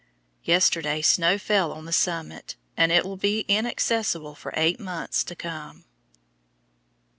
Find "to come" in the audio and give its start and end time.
5.23-5.85